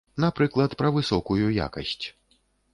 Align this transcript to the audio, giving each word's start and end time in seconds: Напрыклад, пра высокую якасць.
Напрыклад, 0.23 0.71
пра 0.79 0.89
высокую 0.97 1.53
якасць. 1.67 2.05